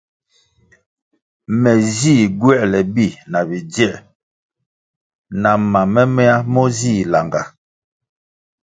[1.61, 3.91] Me zih gywoēle bi na bidzie
[5.41, 7.49] na mam momeya mo zih langah.